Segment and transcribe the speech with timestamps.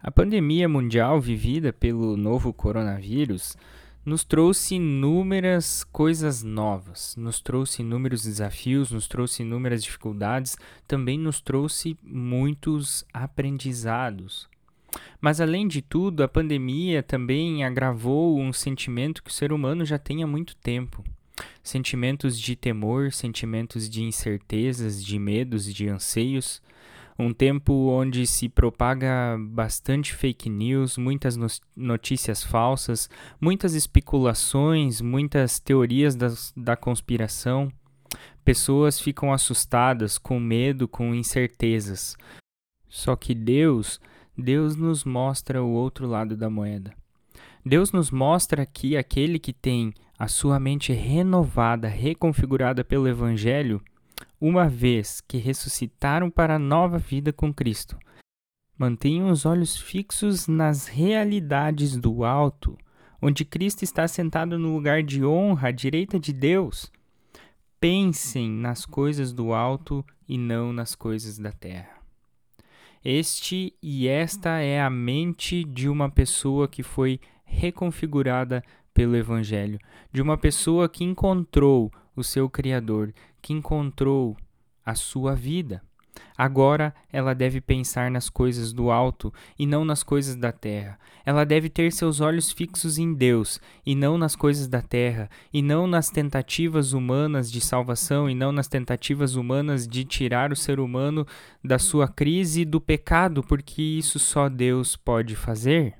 [0.00, 3.56] A pandemia mundial vivida pelo novo coronavírus
[4.04, 10.56] nos trouxe inúmeras coisas novas, nos trouxe inúmeros desafios, nos trouxe inúmeras dificuldades,
[10.86, 14.48] também nos trouxe muitos aprendizados.
[15.20, 19.98] Mas além de tudo, a pandemia também agravou um sentimento que o ser humano já
[19.98, 21.02] tem há muito tempo.
[21.62, 26.62] Sentimentos de temor, sentimentos de incertezas, de medos de anseios
[27.18, 31.38] um tempo onde se propaga bastante fake news, muitas
[31.74, 33.08] notícias falsas,
[33.40, 37.72] muitas especulações, muitas teorias das, da conspiração.
[38.44, 42.16] Pessoas ficam assustadas, com medo, com incertezas.
[42.88, 44.00] Só que Deus,
[44.36, 46.94] Deus nos mostra o outro lado da moeda.
[47.64, 53.82] Deus nos mostra que aquele que tem a sua mente renovada, reconfigurada pelo Evangelho,
[54.40, 57.98] uma vez que ressuscitaram para a nova vida com Cristo,
[58.78, 62.76] mantenham os olhos fixos nas realidades do alto,
[63.20, 66.92] onde Cristo está sentado no lugar de honra à direita de Deus.
[67.80, 71.96] Pensem nas coisas do alto e não nas coisas da terra.
[73.04, 79.78] Este e esta é a mente de uma pessoa que foi reconfigurada pelo Evangelho,
[80.12, 84.36] de uma pessoa que encontrou o seu Criador, que encontrou
[84.84, 85.82] a sua vida.
[86.36, 90.98] Agora ela deve pensar nas coisas do alto e não nas coisas da terra.
[91.24, 95.60] Ela deve ter seus olhos fixos em Deus e não nas coisas da terra, e
[95.62, 100.78] não nas tentativas humanas de salvação e não nas tentativas humanas de tirar o ser
[100.78, 101.26] humano
[101.64, 105.94] da sua crise do pecado, porque isso só Deus pode fazer.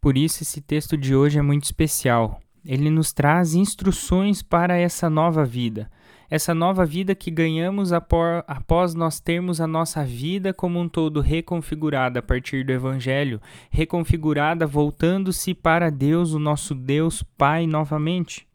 [0.00, 2.40] Por isso, esse texto de hoje é muito especial.
[2.64, 5.90] Ele nos traz instruções para essa nova vida.
[6.30, 12.20] Essa nova vida que ganhamos após nós termos a nossa vida como um todo reconfigurada
[12.20, 13.40] a partir do Evangelho,
[13.70, 18.46] reconfigurada voltando-se para Deus, o nosso Deus Pai, novamente.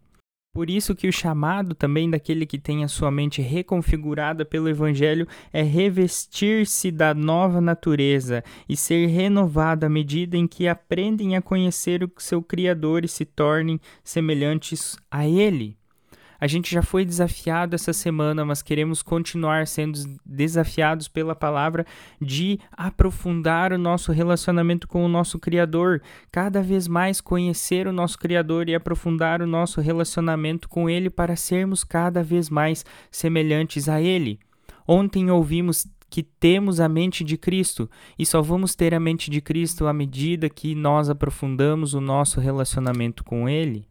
[0.57, 5.27] Por isso que o chamado também daquele que tem a sua mente reconfigurada pelo evangelho
[5.53, 12.03] é revestir-se da nova natureza e ser renovado à medida em que aprendem a conhecer
[12.03, 15.77] o seu criador e se tornem semelhantes a ele.
[16.39, 21.85] A gente já foi desafiado essa semana, mas queremos continuar sendo desafiados pela palavra
[22.21, 28.19] de aprofundar o nosso relacionamento com o nosso Criador, cada vez mais conhecer o nosso
[28.19, 34.01] Criador e aprofundar o nosso relacionamento com Ele para sermos cada vez mais semelhantes a
[34.01, 34.39] Ele.
[34.87, 39.41] Ontem ouvimos que temos a mente de Cristo e só vamos ter a mente de
[39.41, 43.87] Cristo à medida que nós aprofundamos o nosso relacionamento com Ele.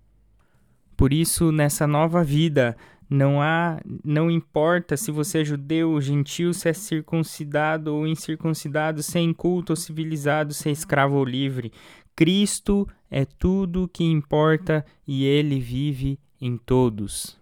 [0.97, 2.77] Por isso, nessa nova vida,
[3.09, 9.19] não há, não importa se você é judeu gentil, se é circuncidado ou incircuncidado, se
[9.19, 11.73] é inculto ou civilizado, se é escravo ou livre.
[12.17, 17.39] Cristo é tudo que importa e ele vive em todos.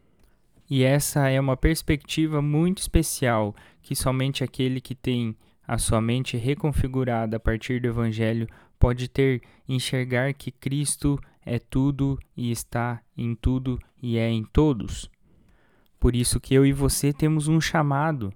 [0.68, 5.36] E essa é uma perspectiva muito especial que somente aquele que tem
[5.66, 8.48] a sua mente reconfigurada a partir do evangelho
[8.78, 15.10] pode ter enxergar que Cristo é tudo e está em tudo e é em todos.
[16.00, 18.32] Por isso que eu e você temos um chamado,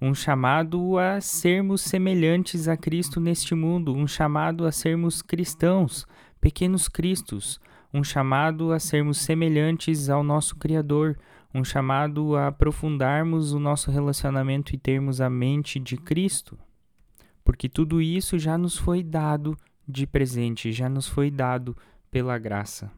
[0.00, 6.06] um chamado a sermos semelhantes a Cristo neste mundo, um chamado a sermos cristãos,
[6.40, 7.60] pequenos cristos,
[7.92, 11.18] um chamado a sermos semelhantes ao nosso Criador,
[11.52, 16.58] um chamado a aprofundarmos o nosso relacionamento e termos a mente de Cristo.
[17.44, 19.56] Porque tudo isso já nos foi dado
[19.86, 21.76] de presente, já nos foi dado
[22.10, 22.90] pela graça.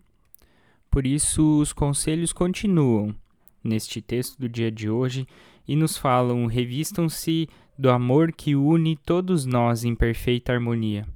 [0.90, 3.14] Por isso, os conselhos continuam
[3.62, 5.26] neste texto do dia de hoje
[5.66, 11.06] e nos falam: revistam-se do amor que une todos nós em perfeita harmonia.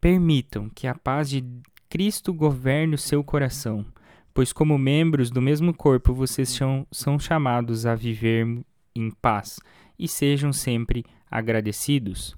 [0.00, 1.44] Permitam que a paz de
[1.88, 3.84] Cristo governe o seu coração,
[4.32, 8.46] pois, como membros do mesmo corpo, vocês são, chamados a viver
[8.94, 9.60] em paz
[9.98, 12.36] e sejam sempre agradecidos.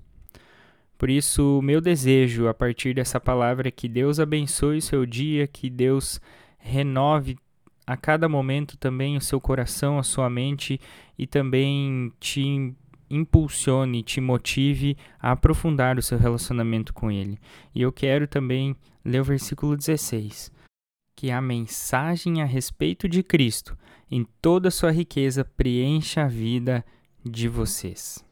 [0.96, 5.46] Por isso, o meu desejo a partir dessa palavra é que Deus abençoe seu dia,
[5.46, 6.20] que Deus
[6.58, 7.36] renove
[7.86, 10.80] a cada momento também o seu coração, a sua mente
[11.18, 12.74] e também te
[13.10, 17.38] impulsione, te motive a aprofundar o seu relacionamento com Ele.
[17.74, 18.74] E eu quero também
[19.04, 20.50] ler o versículo 16,
[21.14, 23.76] que a mensagem a respeito de Cristo,
[24.10, 26.84] em toda a sua riqueza, preencha a vida
[27.24, 28.24] de vocês.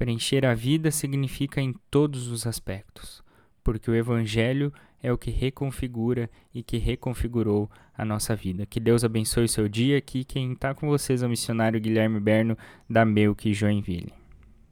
[0.00, 3.22] Preencher a vida significa em todos os aspectos,
[3.62, 8.64] porque o Evangelho é o que reconfigura e que reconfigurou a nossa vida.
[8.64, 9.98] Que Deus abençoe o seu dia.
[9.98, 12.56] Aqui quem está com vocês é o missionário Guilherme Berno
[12.88, 14.19] da Melk Joinville.